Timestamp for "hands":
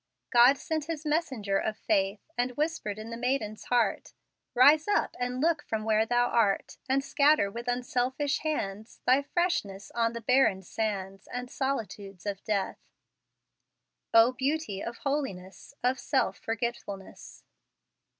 8.39-8.99